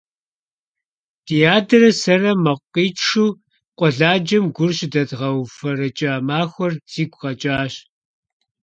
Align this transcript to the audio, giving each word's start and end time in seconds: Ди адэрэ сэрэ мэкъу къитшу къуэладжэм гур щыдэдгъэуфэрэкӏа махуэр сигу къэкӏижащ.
Ди 1.25 1.37
адэрэ 1.55 1.91
сэрэ 2.01 2.31
мэкъу 2.43 2.67
къитшу 2.73 3.27
къуэладжэм 3.77 4.45
гур 4.55 4.71
щыдэдгъэуфэрэкӏа 4.77 6.13
махуэр 6.27 6.73
сигу 6.91 7.17
къэкӏижащ. 7.21 7.73